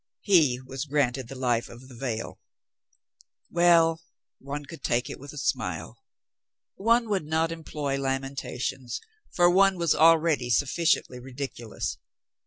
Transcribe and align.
He 0.21 0.59
was 0.59 0.85
granted 0.85 1.27
the 1.27 1.35
life 1.35 1.69
of 1.69 1.87
the 1.87 1.93
vale. 1.93 2.39
Well! 3.51 4.01
One 4.39 4.65
could 4.65 4.81
take 4.81 5.11
it 5.11 5.19
with 5.19 5.31
a 5.31 5.37
smile. 5.37 5.99
One 6.73 7.07
would 7.09 7.27
not 7.27 7.51
employ 7.51 7.99
lamentations, 7.99 8.99
for 9.31 9.47
one 9.47 9.77
was 9.77 9.93
already 9.93 10.49
suf 10.49 10.69
ficiently 10.69 11.23
ridiculous. 11.23 11.99